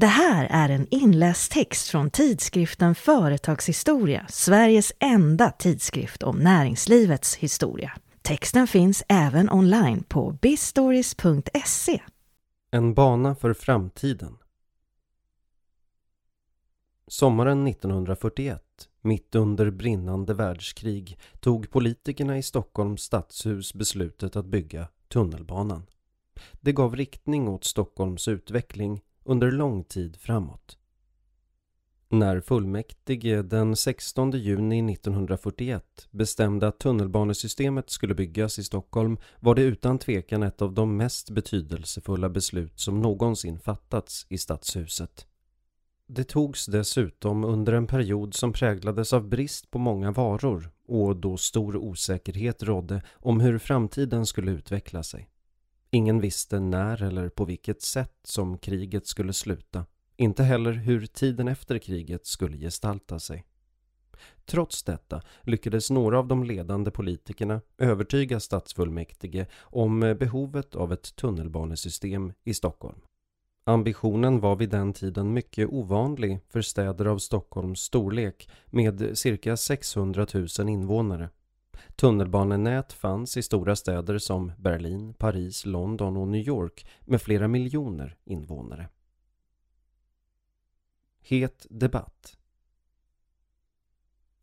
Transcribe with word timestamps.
Det 0.00 0.06
här 0.06 0.46
är 0.50 0.68
en 0.68 0.86
inläst 0.90 1.52
text 1.52 1.88
från 1.88 2.10
tidskriften 2.10 2.94
Företagshistoria, 2.94 4.26
Sveriges 4.28 4.92
enda 4.98 5.50
tidskrift 5.50 6.22
om 6.22 6.38
näringslivets 6.38 7.36
historia. 7.36 7.92
Texten 8.22 8.66
finns 8.66 9.02
även 9.08 9.50
online 9.50 10.02
på 10.02 10.38
bistories.se. 10.42 12.02
En 12.70 12.94
bana 12.94 13.34
för 13.34 13.54
framtiden 13.54 14.38
Sommaren 17.06 17.66
1941, 17.66 18.62
mitt 19.00 19.34
under 19.34 19.70
brinnande 19.70 20.34
världskrig, 20.34 21.18
tog 21.40 21.70
politikerna 21.70 22.38
i 22.38 22.42
Stockholms 22.42 23.02
stadshus 23.02 23.74
beslutet 23.74 24.36
att 24.36 24.46
bygga 24.46 24.88
tunnelbanan. 25.08 25.86
Det 26.60 26.72
gav 26.72 26.96
riktning 26.96 27.48
åt 27.48 27.64
Stockholms 27.64 28.28
utveckling 28.28 29.00
under 29.24 29.50
lång 29.50 29.84
tid 29.84 30.16
framåt. 30.16 30.76
När 32.12 32.40
fullmäktige 32.40 33.42
den 33.42 33.76
16 33.76 34.30
juni 34.30 34.92
1941 34.92 36.08
bestämde 36.10 36.68
att 36.68 36.78
tunnelbanesystemet 36.78 37.90
skulle 37.90 38.14
byggas 38.14 38.58
i 38.58 38.64
Stockholm 38.64 39.18
var 39.40 39.54
det 39.54 39.62
utan 39.62 39.98
tvekan 39.98 40.42
ett 40.42 40.62
av 40.62 40.74
de 40.74 40.96
mest 40.96 41.30
betydelsefulla 41.30 42.28
beslut 42.28 42.80
som 42.80 43.00
någonsin 43.00 43.58
fattats 43.58 44.26
i 44.28 44.38
stadshuset. 44.38 45.26
Det 46.06 46.24
togs 46.24 46.66
dessutom 46.66 47.44
under 47.44 47.72
en 47.72 47.86
period 47.86 48.34
som 48.34 48.52
präglades 48.52 49.12
av 49.12 49.28
brist 49.28 49.70
på 49.70 49.78
många 49.78 50.10
varor 50.10 50.70
och 50.86 51.16
då 51.16 51.36
stor 51.36 51.76
osäkerhet 51.76 52.62
rådde 52.62 53.02
om 53.12 53.40
hur 53.40 53.58
framtiden 53.58 54.26
skulle 54.26 54.50
utveckla 54.50 55.02
sig. 55.02 55.28
Ingen 55.92 56.20
visste 56.20 56.60
när 56.60 57.02
eller 57.02 57.28
på 57.28 57.44
vilket 57.44 57.82
sätt 57.82 58.16
som 58.24 58.58
kriget 58.58 59.06
skulle 59.06 59.32
sluta. 59.32 59.86
Inte 60.16 60.42
heller 60.42 60.72
hur 60.72 61.06
tiden 61.06 61.48
efter 61.48 61.78
kriget 61.78 62.26
skulle 62.26 62.56
gestalta 62.56 63.18
sig. 63.18 63.44
Trots 64.44 64.82
detta 64.82 65.22
lyckades 65.42 65.90
några 65.90 66.18
av 66.18 66.28
de 66.28 66.44
ledande 66.44 66.90
politikerna 66.90 67.60
övertyga 67.78 68.40
stadsfullmäktige 68.40 69.46
om 69.60 70.00
behovet 70.00 70.74
av 70.74 70.92
ett 70.92 71.16
tunnelbanesystem 71.16 72.32
i 72.44 72.54
Stockholm. 72.54 73.00
Ambitionen 73.64 74.40
var 74.40 74.56
vid 74.56 74.70
den 74.70 74.92
tiden 74.92 75.32
mycket 75.32 75.68
ovanlig 75.68 76.40
för 76.48 76.62
städer 76.62 77.04
av 77.04 77.18
Stockholms 77.18 77.80
storlek 77.80 78.50
med 78.66 79.18
cirka 79.18 79.56
600 79.56 80.26
000 80.58 80.68
invånare. 80.68 81.28
Tunnelbanenät 81.96 82.92
fanns 82.92 83.36
i 83.36 83.42
stora 83.42 83.76
städer 83.76 84.18
som 84.18 84.52
Berlin, 84.58 85.14
Paris, 85.14 85.66
London 85.66 86.16
och 86.16 86.28
New 86.28 86.48
York 86.48 86.86
med 87.00 87.22
flera 87.22 87.48
miljoner 87.48 88.16
invånare. 88.24 88.88
Het 91.22 91.66
debatt 91.70 92.36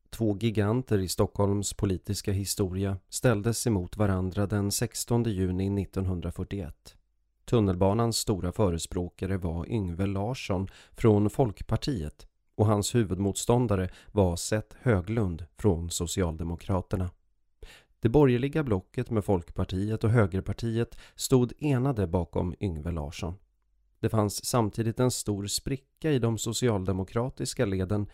Två 0.09 0.37
giganter 0.37 0.97
i 0.97 1.07
Stockholms 1.07 1.73
politiska 1.73 2.31
historia 2.31 2.97
ställdes 3.09 3.67
emot 3.67 3.97
varandra 3.97 4.47
den 4.47 4.71
16 4.71 5.23
juni 5.23 5.81
1941. 5.81 6.97
Tunnelbanans 7.45 8.17
stora 8.17 8.51
förespråkare 8.51 9.37
var 9.37 9.71
Yngve 9.71 10.05
Larsson 10.05 10.67
från 10.91 11.29
Folkpartiet 11.29 12.27
och 12.55 12.65
hans 12.65 12.95
huvudmotståndare 12.95 13.89
var 14.11 14.35
Seth 14.35 14.75
Höglund 14.81 15.45
från 15.57 15.89
Socialdemokraterna. 15.89 17.09
Det 17.99 18.09
borgerliga 18.09 18.63
blocket 18.63 19.09
med 19.09 19.25
Folkpartiet 19.25 20.03
och 20.03 20.09
Högerpartiet 20.09 20.97
stod 21.15 21.53
enade 21.57 22.07
bakom 22.07 22.55
Yngve 22.59 22.91
Larsson. 22.91 23.35
Det 23.99 24.09
fanns 24.09 24.45
samtidigt 24.45 24.99
en 24.99 25.11
stor 25.11 25.47
spricka 25.47 26.11
i 26.11 26.19
de 26.19 26.37
socialdemokratiska 26.37 27.65
leden. 27.65 28.09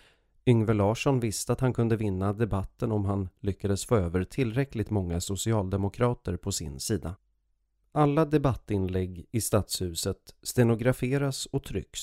Yngve 0.46 0.74
Larsson 0.74 1.20
visste 1.20 1.54
att 1.54 1.60
han 1.60 1.74
kunde 1.74 1.96
vinna 1.96 2.34
debatten 2.34 2.92
om 2.92 3.06
han 3.06 3.30
lyckades 3.40 3.86
få 3.86 3.96
över 3.96 4.24
tillräckligt 4.24 4.90
många 4.90 5.22
socialdemokrater 5.22 6.38
på 6.38 6.52
sin 6.52 6.80
sida. 6.80 7.16
Alla 7.92 8.26
debattinlägg 8.26 9.26
i 9.32 9.42
stadshuset 9.42 10.36
stenograferas 10.44 11.46
och 11.46 11.64
trycks. 11.64 12.02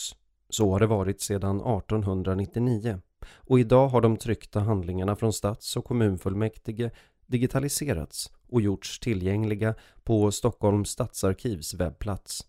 Så 0.49 0.73
har 0.73 0.81
det 0.81 0.87
varit 0.87 1.21
sedan 1.21 1.57
1899 1.57 3.01
och 3.27 3.61
idag 3.61 3.89
har 3.89 4.01
de 4.01 4.17
tryckta 4.17 4.61
handlingarna 4.61 5.17
från 5.17 5.33
stads- 5.33 5.77
och 5.77 5.85
kommunfullmäktige 5.85 6.91
digitaliserats 7.31 8.33
och 8.49 8.61
gjorts 8.61 8.99
tillgängliga 8.99 9.75
på 10.05 10.33
Stockholms 10.33 10.91
stadsarkivs 10.91 11.75
webbplats. 11.75 12.47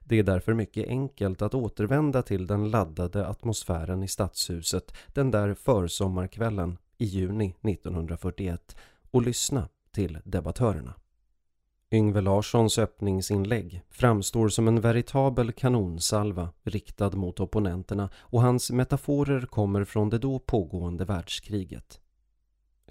Det 0.00 0.18
är 0.18 0.22
därför 0.22 0.54
mycket 0.54 0.88
enkelt 0.88 1.42
att 1.42 1.54
återvända 1.54 2.22
till 2.22 2.46
den 2.46 2.70
laddade 2.70 3.26
atmosfären 3.26 4.02
i 4.02 4.08
stadshuset 4.08 4.94
den 5.06 5.30
där 5.30 5.54
försommarkvällen 5.54 6.78
i 6.98 7.04
juni 7.04 7.54
1941 7.62 8.76
och 9.10 9.22
lyssna 9.22 9.68
till 9.92 10.18
debattörerna. 10.24 10.94
Yngve 11.90 12.20
Larssons 12.20 12.78
öppningsinlägg 12.78 13.82
framstår 13.90 14.48
som 14.48 14.68
en 14.68 14.80
veritabel 14.80 15.52
kanonsalva 15.52 16.48
riktad 16.62 17.10
mot 17.10 17.40
opponenterna 17.40 18.10
och 18.16 18.42
hans 18.42 18.70
metaforer 18.70 19.46
kommer 19.46 19.84
från 19.84 20.10
det 20.10 20.18
då 20.18 20.38
pågående 20.38 21.04
världskriget. 21.04 22.00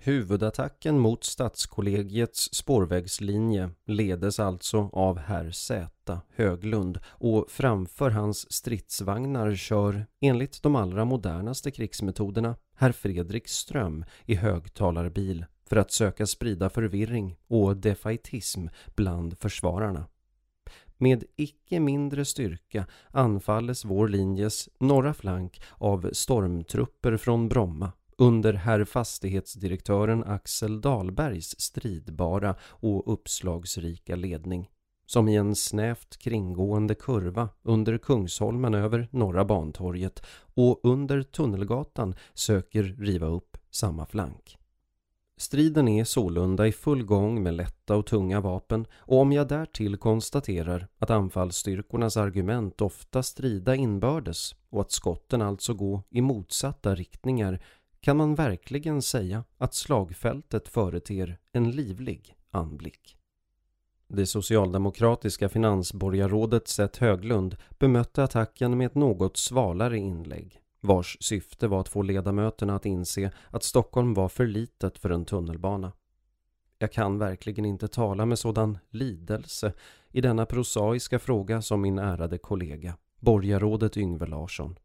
Huvudattacken 0.01 0.99
mot 0.99 1.23
Stadskollegiets 1.23 2.53
spårvägslinje 2.55 3.69
ledes 3.85 4.39
alltså 4.39 4.89
av 4.93 5.17
herr 5.17 5.51
Z 5.51 6.19
Höglund 6.35 6.99
och 7.07 7.45
framför 7.49 8.09
hans 8.09 8.53
stridsvagnar 8.53 9.55
kör, 9.55 10.05
enligt 10.21 10.63
de 10.63 10.75
allra 10.75 11.05
modernaste 11.05 11.71
krigsmetoderna, 11.71 12.55
herr 12.75 12.91
Fredrik 12.91 13.47
Ström 13.47 14.05
i 14.25 14.35
högtalarbil 14.35 15.45
för 15.69 15.75
att 15.75 15.91
söka 15.91 16.25
sprida 16.25 16.69
förvirring 16.69 17.35
och 17.47 17.77
defaitism 17.77 18.67
bland 18.95 19.39
försvararna. 19.39 20.07
Med 20.97 21.23
icke 21.35 21.79
mindre 21.79 22.25
styrka 22.25 22.87
anfalles 23.11 23.85
vår 23.85 24.07
linjes 24.07 24.69
norra 24.79 25.13
flank 25.13 25.61
av 25.77 26.09
stormtrupper 26.13 27.17
från 27.17 27.49
Bromma 27.49 27.91
under 28.17 28.53
herr 28.53 28.85
fastighetsdirektören 28.85 30.23
Axel 30.23 30.81
Dahlbergs 30.81 31.59
stridbara 31.59 32.55
och 32.61 33.13
uppslagsrika 33.13 34.15
ledning 34.15 34.69
som 35.05 35.27
i 35.27 35.35
en 35.35 35.55
snävt 35.55 36.17
kringgående 36.17 36.95
kurva 36.95 37.49
under 37.63 37.97
Kungsholmen 37.97 38.73
över 38.73 39.07
Norra 39.11 39.45
Bantorget 39.45 40.25
och 40.53 40.79
under 40.83 41.23
Tunnelgatan 41.23 42.15
söker 42.33 42.83
riva 42.83 43.27
upp 43.27 43.57
samma 43.71 44.05
flank. 44.05 44.57
Striden 45.37 45.87
är 45.87 46.03
sålunda 46.03 46.67
i 46.67 46.71
full 46.71 47.03
gång 47.03 47.43
med 47.43 47.53
lätta 47.53 47.95
och 47.95 48.05
tunga 48.05 48.41
vapen 48.41 48.85
och 48.95 49.19
om 49.19 49.31
jag 49.31 49.47
därtill 49.47 49.97
konstaterar 49.97 50.87
att 50.99 51.09
anfallsstyrkornas 51.09 52.17
argument 52.17 52.81
ofta 52.81 53.23
strida 53.23 53.75
inbördes 53.75 54.55
och 54.69 54.81
att 54.81 54.91
skotten 54.91 55.41
alltså 55.41 55.73
går 55.73 56.01
i 56.09 56.21
motsatta 56.21 56.95
riktningar 56.95 57.59
kan 58.05 58.17
man 58.17 58.35
verkligen 58.35 59.01
säga 59.01 59.43
att 59.57 59.73
slagfältet 59.73 60.67
företer 60.67 61.37
en 61.51 61.71
livlig 61.71 62.35
anblick. 62.51 63.17
Det 64.07 64.25
socialdemokratiska 64.25 65.49
finansborgarrådet 65.49 66.67
Seth 66.67 67.01
Höglund 67.01 67.55
bemötte 67.79 68.23
attacken 68.23 68.77
med 68.77 68.85
ett 68.85 68.95
något 68.95 69.37
svalare 69.37 69.97
inlägg 69.97 70.61
vars 70.81 71.17
syfte 71.19 71.67
var 71.67 71.79
att 71.79 71.89
få 71.89 72.01
ledamöterna 72.01 72.75
att 72.75 72.85
inse 72.85 73.31
att 73.49 73.63
Stockholm 73.63 74.13
var 74.13 74.29
för 74.29 74.47
litet 74.47 74.97
för 74.97 75.09
en 75.09 75.25
tunnelbana. 75.25 75.91
Jag 76.77 76.91
kan 76.91 77.17
verkligen 77.19 77.65
inte 77.65 77.87
tala 77.87 78.25
med 78.25 78.39
sådan 78.39 78.77
lidelse 78.89 79.73
i 80.11 80.21
denna 80.21 80.45
prosaiska 80.45 81.19
fråga 81.19 81.61
som 81.61 81.81
min 81.81 81.99
ärade 81.99 82.37
kollega, 82.37 82.97
borgarrådet 83.19 83.97
Yngve 83.97 84.25
Larsson. 84.25 84.75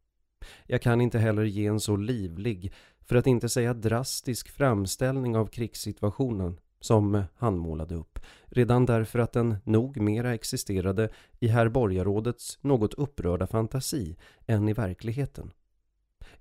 Jag 0.65 0.81
kan 0.81 1.01
inte 1.01 1.19
heller 1.19 1.43
ge 1.43 1.65
en 1.65 1.79
så 1.79 1.95
livlig, 1.95 2.73
för 3.05 3.15
att 3.15 3.27
inte 3.27 3.49
säga 3.49 3.73
drastisk 3.73 4.49
framställning 4.49 5.37
av 5.37 5.45
krigssituationen 5.47 6.59
som 6.79 7.23
han 7.35 7.57
målade 7.57 7.95
upp, 7.95 8.19
redan 8.45 8.85
därför 8.85 9.19
att 9.19 9.33
den 9.33 9.55
nog 9.63 9.97
mera 9.97 10.33
existerade 10.33 11.09
i 11.39 11.47
herr 11.47 11.69
borgarrådets 11.69 12.59
något 12.61 12.93
upprörda 12.93 13.47
fantasi 13.47 14.17
än 14.47 14.69
i 14.69 14.73
verkligheten. 14.73 15.51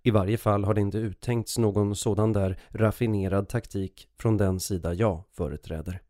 I 0.02 0.10
varje 0.10 0.38
fall 0.38 0.64
har 0.64 0.74
det 0.74 0.80
inte 0.80 0.98
uttänkts 0.98 1.58
någon 1.58 1.96
sådan 1.96 2.32
där 2.32 2.60
raffinerad 2.68 3.48
taktik 3.48 4.08
från 4.18 4.36
den 4.36 4.60
sida 4.60 4.94
jag 4.94 5.24
företräder. 5.32 6.00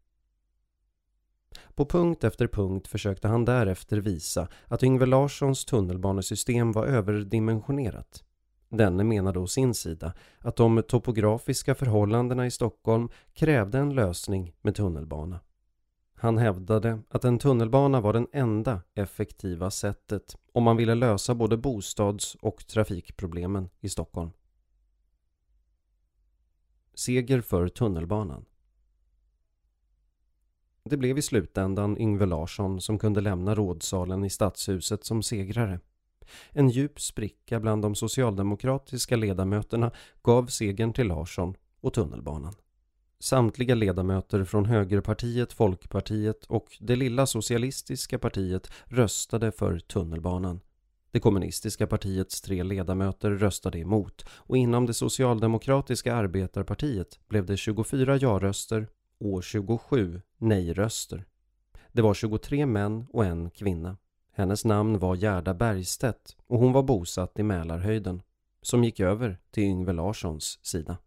På 1.81 1.87
punkt 1.87 2.25
efter 2.25 2.47
punkt 2.47 2.88
försökte 2.88 3.29
han 3.29 3.44
därefter 3.44 3.97
visa 3.97 4.49
att 4.67 4.82
Yngve 4.82 5.06
Larssons 5.06 5.65
tunnelbanesystem 5.65 6.73
var 6.73 6.87
överdimensionerat. 6.87 8.25
Denne 8.69 9.05
menade 9.05 9.38
å 9.38 9.47
sin 9.47 9.75
sida 9.75 10.12
att 10.38 10.56
de 10.56 10.82
topografiska 10.82 11.75
förhållandena 11.75 12.47
i 12.47 12.50
Stockholm 12.50 13.09
krävde 13.32 13.79
en 13.79 13.94
lösning 13.94 14.53
med 14.62 14.75
tunnelbana. 14.75 15.41
Han 16.15 16.38
hävdade 16.38 16.99
att 17.09 17.25
en 17.25 17.38
tunnelbana 17.38 18.00
var 18.00 18.12
det 18.12 18.26
enda 18.33 18.81
effektiva 18.94 19.71
sättet 19.71 20.37
om 20.53 20.62
man 20.62 20.76
ville 20.76 20.94
lösa 20.94 21.35
både 21.35 21.56
bostads 21.56 22.35
och 22.35 22.67
trafikproblemen 22.67 23.69
i 23.81 23.88
Stockholm. 23.88 24.31
Seger 26.94 27.41
för 27.41 27.69
tunnelbanan 27.69 28.44
det 30.90 30.96
blev 30.96 31.19
i 31.19 31.22
slutändan 31.22 31.98
Yngve 31.98 32.26
Larsson 32.26 32.81
som 32.81 32.98
kunde 32.98 33.20
lämna 33.20 33.54
rådsalen 33.54 34.25
i 34.25 34.31
Stadshuset 34.31 35.04
som 35.04 35.22
segrare. 35.22 35.81
En 36.50 36.69
djup 36.69 37.00
spricka 37.00 37.60
bland 37.60 37.82
de 37.82 37.94
socialdemokratiska 37.94 39.16
ledamöterna 39.16 39.90
gav 40.22 40.46
segern 40.46 40.92
till 40.92 41.06
Larsson 41.06 41.54
och 41.81 41.94
tunnelbanan. 41.94 42.54
Samtliga 43.19 43.75
ledamöter 43.75 44.44
från 44.44 44.64
Högerpartiet, 44.64 45.52
Folkpartiet 45.52 46.44
och 46.44 46.76
det 46.81 46.96
lilla 46.96 47.26
socialistiska 47.26 48.19
partiet 48.19 48.70
röstade 48.84 49.52
för 49.52 49.78
tunnelbanan. 49.78 50.60
Det 51.10 51.20
kommunistiska 51.20 51.87
partiets 51.87 52.40
tre 52.40 52.62
ledamöter 52.62 53.31
röstade 53.31 53.78
emot 53.78 54.25
och 54.31 54.56
inom 54.56 54.87
det 54.87 54.94
socialdemokratiska 54.94 56.14
arbetarpartiet 56.14 57.20
blev 57.28 57.46
det 57.46 57.56
24 57.56 58.16
ja-röster 58.16 58.88
År 59.20 59.43
27 59.43 60.20
nej-röster. 60.38 61.25
Det 61.93 62.02
var 62.02 62.14
23 62.14 62.67
män 62.67 63.06
och 63.12 63.25
en 63.25 63.50
kvinna. 63.50 63.96
Hennes 64.32 64.64
namn 64.64 64.99
var 64.99 65.14
Gerda 65.14 65.55
Bergstedt 65.55 66.37
och 66.46 66.58
hon 66.58 66.72
var 66.72 66.82
bosatt 66.82 67.38
i 67.38 67.43
Mälarhöjden 67.43 68.22
som 68.62 68.84
gick 68.84 69.00
över 69.00 69.38
till 69.50 69.62
Yngve 69.62 69.93
Larssons 69.93 70.58
sida. 70.62 70.99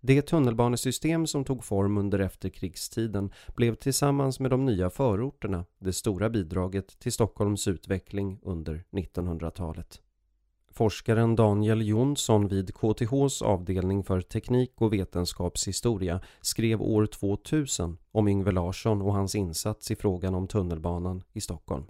Det 0.00 0.22
tunnelbanesystem 0.22 1.26
som 1.26 1.44
tog 1.44 1.64
form 1.64 1.98
under 1.98 2.18
efterkrigstiden 2.18 3.32
blev 3.56 3.74
tillsammans 3.74 4.40
med 4.40 4.50
de 4.50 4.64
nya 4.64 4.90
förorterna 4.90 5.64
det 5.78 5.92
stora 5.92 6.30
bidraget 6.30 6.98
till 6.98 7.12
Stockholms 7.12 7.68
utveckling 7.68 8.38
under 8.42 8.84
1900-talet. 8.90 10.02
Forskaren 10.78 11.36
Daniel 11.36 11.82
Jonsson 11.82 12.48
vid 12.48 12.74
KTHs 12.74 13.42
avdelning 13.42 14.04
för 14.04 14.20
teknik 14.20 14.72
och 14.74 14.92
vetenskapshistoria 14.92 16.20
skrev 16.40 16.82
år 16.82 17.06
2000 17.06 17.98
om 18.12 18.28
Yngve 18.28 18.52
Larsson 18.52 19.02
och 19.02 19.12
hans 19.12 19.34
insats 19.34 19.90
i 19.90 19.96
frågan 19.96 20.34
om 20.34 20.48
tunnelbanan 20.48 21.22
i 21.32 21.40
Stockholm. 21.40 21.84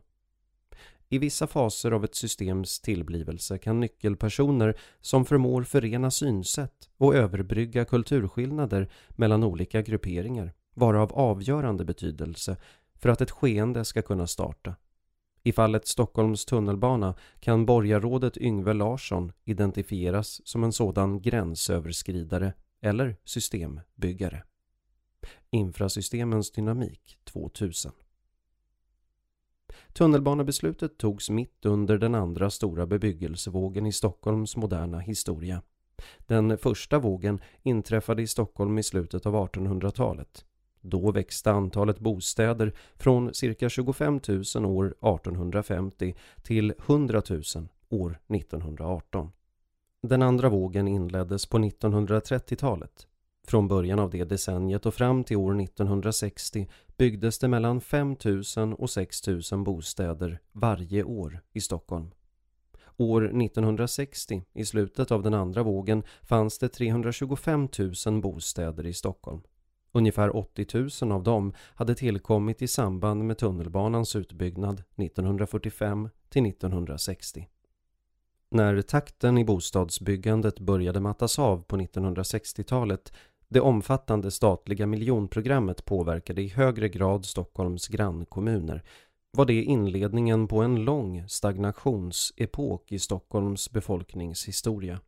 I 1.08 1.18
vissa 1.18 1.46
faser 1.46 1.90
av 1.90 2.04
ett 2.04 2.14
systems 2.14 2.80
tillblivelse 2.80 3.58
kan 3.58 3.80
nyckelpersoner 3.80 4.78
som 5.00 5.24
förmår 5.24 5.62
förena 5.62 6.10
synsätt 6.10 6.88
och 6.96 7.14
överbrygga 7.14 7.84
kulturskillnader 7.84 8.90
mellan 9.10 9.44
olika 9.44 9.82
grupperingar 9.82 10.52
vara 10.74 11.02
av 11.02 11.12
avgörande 11.12 11.84
betydelse 11.84 12.56
för 12.94 13.08
att 13.08 13.20
ett 13.20 13.30
skeende 13.30 13.84
ska 13.84 14.02
kunna 14.02 14.26
starta. 14.26 14.74
I 15.48 15.52
fallet 15.52 15.86
Stockholms 15.86 16.44
tunnelbana 16.44 17.14
kan 17.40 17.66
borgarrådet 17.66 18.36
Yngve 18.36 18.72
Larsson 18.72 19.32
identifieras 19.44 20.48
som 20.48 20.64
en 20.64 20.72
sådan 20.72 21.22
gränsöverskridare 21.22 22.52
eller 22.80 23.16
systembyggare. 23.24 24.42
Infrasystemens 25.50 26.50
dynamik 26.50 27.18
2000 27.24 27.92
Tunnelbanebeslutet 29.92 30.98
togs 30.98 31.30
mitt 31.30 31.66
under 31.66 31.98
den 31.98 32.14
andra 32.14 32.50
stora 32.50 32.86
bebyggelsevågen 32.86 33.86
i 33.86 33.92
Stockholms 33.92 34.56
moderna 34.56 34.98
historia. 34.98 35.62
Den 36.18 36.58
första 36.58 36.98
vågen 36.98 37.40
inträffade 37.62 38.22
i 38.22 38.26
Stockholm 38.26 38.78
i 38.78 38.82
slutet 38.82 39.26
av 39.26 39.34
1800-talet. 39.34 40.44
Då 40.80 41.12
växte 41.12 41.50
antalet 41.50 41.98
bostäder 41.98 42.72
från 42.96 43.34
cirka 43.34 43.68
25 43.68 44.20
000 44.54 44.66
år 44.66 44.86
1850 44.86 46.14
till 46.42 46.74
100 46.86 47.22
000 47.28 47.42
år 47.88 48.18
1918. 48.28 49.32
Den 50.02 50.22
andra 50.22 50.48
vågen 50.48 50.88
inleddes 50.88 51.46
på 51.46 51.58
1930-talet. 51.58 53.06
Från 53.46 53.68
början 53.68 53.98
av 53.98 54.10
det 54.10 54.24
decenniet 54.24 54.86
och 54.86 54.94
fram 54.94 55.24
till 55.24 55.36
år 55.36 55.60
1960 55.60 56.68
byggdes 56.96 57.38
det 57.38 57.48
mellan 57.48 57.80
5 57.80 58.16
000 58.56 58.74
och 58.74 58.90
6 58.90 59.26
000 59.26 59.42
bostäder 59.64 60.38
varje 60.52 61.04
år 61.04 61.40
i 61.52 61.60
Stockholm. 61.60 62.10
År 62.96 63.24
1960, 63.24 64.42
i 64.52 64.64
slutet 64.64 65.10
av 65.10 65.22
den 65.22 65.34
andra 65.34 65.62
vågen, 65.62 66.02
fanns 66.22 66.58
det 66.58 66.68
325 66.68 67.68
000 68.06 68.20
bostäder 68.20 68.86
i 68.86 68.92
Stockholm. 68.92 69.40
Ungefär 69.98 70.36
80 70.36 71.04
000 71.04 71.12
av 71.12 71.22
dem 71.22 71.52
hade 71.74 71.94
tillkommit 71.94 72.62
i 72.62 72.68
samband 72.68 73.24
med 73.24 73.38
tunnelbanans 73.38 74.16
utbyggnad 74.16 74.82
1945 74.96 76.08
till 76.28 76.46
1960. 76.46 77.48
När 78.50 78.82
takten 78.82 79.38
i 79.38 79.44
bostadsbyggandet 79.44 80.60
började 80.60 81.00
mattas 81.00 81.38
av 81.38 81.62
på 81.62 81.76
1960-talet 81.76 83.12
det 83.48 83.60
omfattande 83.60 84.30
statliga 84.30 84.86
miljonprogrammet 84.86 85.84
påverkade 85.84 86.42
i 86.42 86.48
högre 86.48 86.88
grad 86.88 87.24
Stockholms 87.24 87.88
grannkommuner 87.88 88.82
var 89.30 89.44
det 89.44 89.62
inledningen 89.62 90.48
på 90.48 90.62
en 90.62 90.84
lång 90.84 91.28
stagnationsepok 91.28 92.92
i 92.92 92.98
Stockholms 92.98 93.70
befolkningshistoria. 93.70 95.00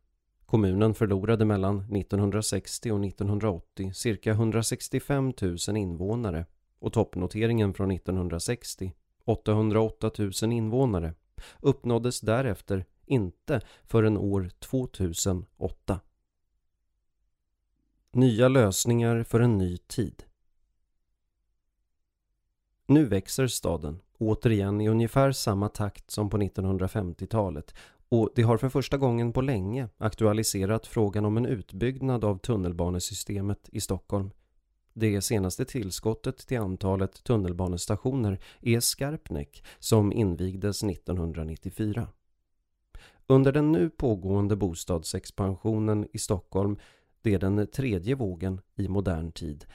Kommunen 0.51 0.93
förlorade 0.93 1.45
mellan 1.45 1.79
1960 1.79 2.91
och 2.91 3.05
1980 3.05 3.93
cirka 3.93 4.31
165 4.31 5.33
000 5.67 5.77
invånare 5.77 6.45
och 6.79 6.93
toppnoteringen 6.93 7.73
från 7.73 7.91
1960, 7.91 8.93
808 9.25 10.11
000 10.17 10.51
invånare, 10.51 11.13
uppnåddes 11.59 12.21
därefter 12.21 12.85
inte 13.05 13.61
förrän 13.83 14.17
år 14.17 14.49
2008. 14.59 15.99
Nya 18.11 18.47
lösningar 18.47 19.23
för 19.23 19.39
en 19.39 19.57
ny 19.57 19.77
tid. 19.77 20.23
Nu 22.87 23.05
växer 23.05 23.47
staden, 23.47 23.99
återigen 24.17 24.81
i 24.81 24.89
ungefär 24.89 25.31
samma 25.31 25.69
takt 25.69 26.11
som 26.11 26.29
på 26.29 26.37
1950-talet 26.37 27.75
och 28.11 28.29
det 28.35 28.41
har 28.41 28.57
för 28.57 28.69
första 28.69 28.97
gången 28.97 29.33
på 29.33 29.41
länge 29.41 29.89
aktualiserat 29.97 30.87
frågan 30.87 31.25
om 31.25 31.37
en 31.37 31.45
utbyggnad 31.45 32.23
av 32.23 32.37
tunnelbanesystemet 32.37 33.69
i 33.71 33.81
Stockholm. 33.81 34.31
Det 34.93 35.21
senaste 35.21 35.65
tillskottet 35.65 36.37
till 36.37 36.59
antalet 36.59 37.23
tunnelbanestationer 37.23 38.39
är 38.61 38.79
Skarpnäck 38.79 39.63
som 39.79 40.13
invigdes 40.13 40.83
1994. 40.83 42.07
Under 43.27 43.51
den 43.51 43.71
nu 43.71 43.89
pågående 43.89 44.55
bostadsexpansionen 44.55 46.07
i 46.13 46.17
Stockholm 46.17 46.77
det 47.21 47.33
är 47.33 47.39
den 47.39 47.67
tredje 47.67 48.15
vågen 48.15 48.61
i 48.75 48.87
modern 48.87 49.31
tid. 49.31 49.65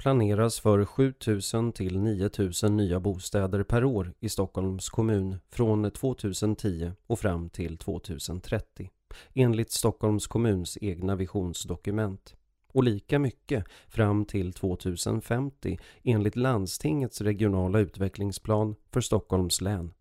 Planeras 0.00 0.60
för 0.60 0.84
7000 0.84 1.72
till 1.72 1.98
9000 1.98 2.76
nya 2.76 3.00
bostäder 3.00 3.62
per 3.62 3.84
år 3.84 4.12
i 4.20 4.28
Stockholms 4.28 4.88
kommun 4.88 5.36
från 5.50 5.90
2010 5.90 6.92
och 7.06 7.18
fram 7.18 7.50
till 7.50 7.78
2030 7.78 8.90
enligt 9.34 9.70
Stockholms 9.70 10.26
kommuns 10.26 10.78
egna 10.80 11.16
visionsdokument 11.16 12.34
och 12.72 12.84
lika 12.84 13.18
mycket 13.18 13.64
fram 13.88 14.24
till 14.24 14.52
2050 14.52 15.78
enligt 16.04 16.36
landstingets 16.36 17.20
regionala 17.20 17.78
utvecklingsplan 17.78 18.74
för 18.92 19.00
Stockholms 19.00 19.60
län. 19.60 19.92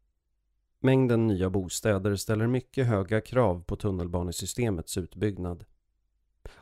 Mängden 0.81 1.27
nya 1.27 1.49
bostäder 1.49 2.15
ställer 2.15 2.47
mycket 2.47 2.87
höga 2.87 3.21
krav 3.21 3.63
på 3.63 3.75
tunnelbanesystemets 3.75 4.97
utbyggnad. 4.97 5.65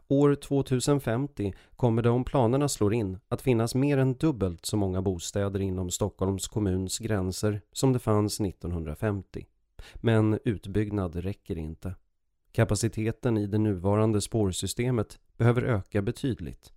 År 0.07 0.35
2050 0.35 1.53
kommer 1.75 2.01
det 2.01 2.09
om 2.09 2.23
planerna 2.23 2.69
slår 2.69 2.93
in 2.93 3.19
att 3.29 3.41
finnas 3.41 3.75
mer 3.75 3.97
än 3.97 4.13
dubbelt 4.13 4.65
så 4.65 4.77
många 4.77 5.01
bostäder 5.01 5.59
inom 5.59 5.91
Stockholms 5.91 6.47
kommuns 6.47 6.99
gränser 6.99 7.61
som 7.71 7.93
det 7.93 7.99
fanns 7.99 8.39
1950. 8.39 9.45
Men 9.95 10.39
utbyggnad 10.43 11.15
räcker 11.15 11.57
inte. 11.57 11.95
Kapaciteten 12.51 13.37
i 13.37 13.47
det 13.47 13.57
nuvarande 13.57 14.21
spårsystemet 14.21 15.19
behöver 15.37 15.61
öka 15.61 16.01
betydligt. 16.01 16.73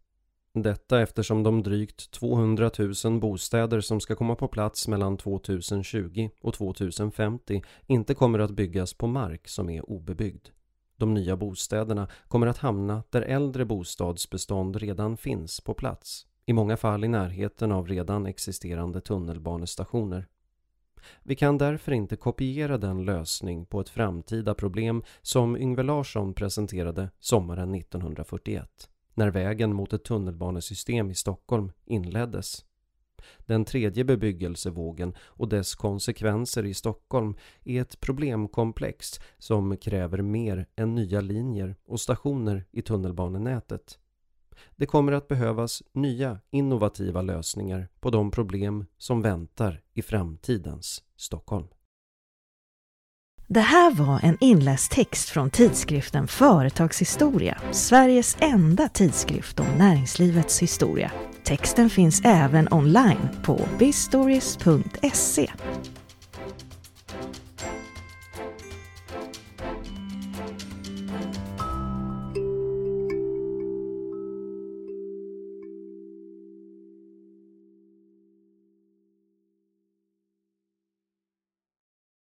Detta 0.52 1.00
eftersom 1.00 1.42
de 1.42 1.62
drygt 1.62 2.10
200 2.10 2.70
000 3.04 3.20
bostäder 3.20 3.80
som 3.80 4.00
ska 4.00 4.16
komma 4.16 4.34
på 4.34 4.48
plats 4.48 4.88
mellan 4.88 5.16
2020 5.16 6.30
och 6.40 6.54
2050 6.54 7.62
inte 7.86 8.14
kommer 8.14 8.38
att 8.38 8.50
byggas 8.50 8.94
på 8.94 9.06
mark 9.06 9.48
som 9.48 9.70
är 9.70 9.90
obebyggd. 9.90 10.48
De 11.00 11.14
nya 11.14 11.36
bostäderna 11.36 12.08
kommer 12.28 12.46
att 12.46 12.58
hamna 12.58 13.02
där 13.10 13.22
äldre 13.22 13.64
bostadsbestånd 13.64 14.76
redan 14.76 15.16
finns 15.16 15.60
på 15.60 15.74
plats, 15.74 16.26
i 16.46 16.52
många 16.52 16.76
fall 16.76 17.04
i 17.04 17.08
närheten 17.08 17.72
av 17.72 17.88
redan 17.88 18.26
existerande 18.26 19.00
tunnelbanestationer. 19.00 20.26
Vi 21.22 21.36
kan 21.36 21.58
därför 21.58 21.92
inte 21.92 22.16
kopiera 22.16 22.78
den 22.78 23.04
lösning 23.04 23.66
på 23.66 23.80
ett 23.80 23.88
framtida 23.88 24.54
problem 24.54 25.02
som 25.22 25.56
Yngve 25.56 25.82
Larsson 25.82 26.34
presenterade 26.34 27.10
sommaren 27.20 27.74
1941, 27.74 28.90
när 29.14 29.30
vägen 29.30 29.74
mot 29.74 29.92
ett 29.92 30.04
tunnelbanesystem 30.04 31.10
i 31.10 31.14
Stockholm 31.14 31.72
inleddes. 31.84 32.64
Den 33.46 33.64
tredje 33.64 34.04
bebyggelsevågen 34.04 35.14
och 35.20 35.48
dess 35.48 35.74
konsekvenser 35.74 36.64
i 36.64 36.74
Stockholm 36.74 37.34
är 37.64 37.80
ett 37.82 38.00
problemkomplex 38.00 39.20
som 39.38 39.76
kräver 39.76 40.22
mer 40.22 40.66
än 40.76 40.94
nya 40.94 41.20
linjer 41.20 41.76
och 41.86 42.00
stationer 42.00 42.64
i 42.70 42.82
tunnelbanenätet. 42.82 43.98
Det 44.76 44.86
kommer 44.86 45.12
att 45.12 45.28
behövas 45.28 45.82
nya 45.92 46.38
innovativa 46.50 47.22
lösningar 47.22 47.88
på 48.00 48.10
de 48.10 48.30
problem 48.30 48.86
som 48.98 49.22
väntar 49.22 49.82
i 49.94 50.02
framtidens 50.02 51.02
Stockholm. 51.16 51.66
Det 53.52 53.60
här 53.60 53.94
var 53.94 54.20
en 54.22 54.36
inläst 54.40 54.90
text 54.90 55.28
från 55.28 55.50
tidskriften 55.50 56.28
Företagshistoria, 56.28 57.60
Sveriges 57.72 58.36
enda 58.40 58.88
tidskrift 58.88 59.60
om 59.60 59.66
näringslivets 59.78 60.62
historia. 60.62 61.12
Texten 61.50 61.90
finns 61.90 62.22
även 62.24 62.68
online 62.70 63.28
på 63.42 63.68
bistories.se. 63.78 65.50